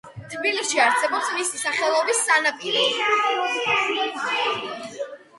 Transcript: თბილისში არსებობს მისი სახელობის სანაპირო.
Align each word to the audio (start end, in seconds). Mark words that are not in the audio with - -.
თბილისში 0.33 0.79
არსებობს 0.83 1.25
მისი 1.33 1.59
სახელობის 1.63 2.21
სანაპირო. 2.29 2.85